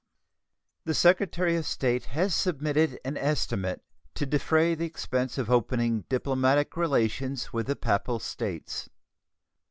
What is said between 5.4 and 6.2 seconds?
opening